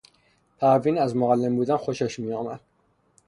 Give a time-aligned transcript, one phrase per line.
[0.59, 2.59] پروین از معلم بودن خوشش میآمد.